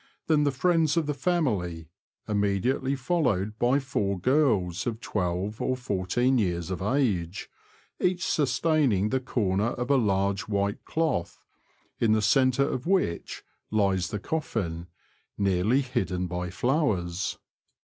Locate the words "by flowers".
16.25-17.37